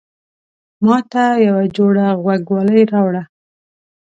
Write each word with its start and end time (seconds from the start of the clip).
ماته 0.85 1.23
يوه 1.47 1.63
جوړه 1.75 2.05
غوږوالۍ 2.23 2.81
راوړه 2.93 3.23